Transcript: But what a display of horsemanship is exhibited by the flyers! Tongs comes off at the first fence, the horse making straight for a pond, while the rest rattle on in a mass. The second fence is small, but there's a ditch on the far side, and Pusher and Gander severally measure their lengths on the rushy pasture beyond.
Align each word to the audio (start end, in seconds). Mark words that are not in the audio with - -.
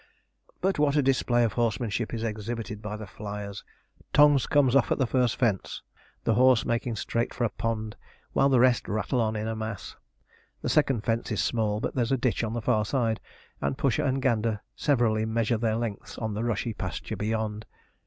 But 0.61 0.79
what 0.79 0.95
a 0.95 1.03
display 1.03 1.43
of 1.43 1.53
horsemanship 1.53 2.11
is 2.11 2.23
exhibited 2.23 2.81
by 2.81 2.97
the 2.97 3.05
flyers! 3.05 3.63
Tongs 4.13 4.47
comes 4.47 4.75
off 4.75 4.91
at 4.91 4.97
the 4.97 5.05
first 5.05 5.35
fence, 5.35 5.83
the 6.23 6.33
horse 6.33 6.65
making 6.65 6.95
straight 6.95 7.35
for 7.35 7.43
a 7.43 7.51
pond, 7.51 7.95
while 8.33 8.49
the 8.49 8.59
rest 8.59 8.87
rattle 8.89 9.21
on 9.21 9.35
in 9.35 9.47
a 9.47 9.55
mass. 9.55 9.95
The 10.63 10.69
second 10.69 11.01
fence 11.03 11.31
is 11.31 11.43
small, 11.43 11.79
but 11.79 11.93
there's 11.93 12.11
a 12.11 12.17
ditch 12.17 12.43
on 12.43 12.53
the 12.53 12.63
far 12.63 12.83
side, 12.83 13.19
and 13.61 13.77
Pusher 13.77 14.03
and 14.03 14.23
Gander 14.23 14.61
severally 14.75 15.25
measure 15.25 15.57
their 15.59 15.75
lengths 15.75 16.17
on 16.17 16.33
the 16.33 16.43
rushy 16.43 16.73
pasture 16.73 17.15
beyond. 17.15 17.67